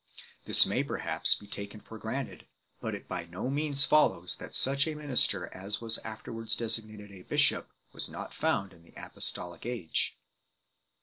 This 0.45 0.65
may, 0.65 0.83
per 0.83 0.97
haps, 0.97 1.35
be 1.35 1.45
taken 1.45 1.79
for 1.79 1.99
granted; 1.99 2.47
but 2.79 2.95
it 2.95 3.07
by 3.07 3.25
no 3.27 3.51
means 3.51 3.85
follows 3.85 4.35
that 4.37 4.55
such 4.55 4.87
a 4.87 4.95
minister 4.95 5.45
as 5.53 5.79
was 5.79 5.99
afterwards 5.99 6.55
designated 6.55 7.11
a 7.11 7.21
"bishop" 7.21 7.69
was 7.93 8.09
not 8.09 8.33
found 8.33 8.73
in 8.73 8.81
the 8.81 8.95
apostolic 8.97 9.63
age. 9.63 10.17